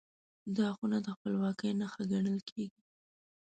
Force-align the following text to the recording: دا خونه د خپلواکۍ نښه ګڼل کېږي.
دا 0.57 0.67
خونه 0.77 0.97
د 1.05 1.07
خپلواکۍ 1.15 1.71
نښه 1.79 2.03
ګڼل 2.11 2.39
کېږي. 2.49 2.81